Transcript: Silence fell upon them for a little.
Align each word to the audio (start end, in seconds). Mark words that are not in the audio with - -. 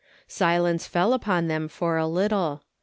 Silence 0.27 0.87
fell 0.87 1.13
upon 1.13 1.45
them 1.47 1.67
for 1.67 1.95
a 1.95 2.07
little. 2.07 2.63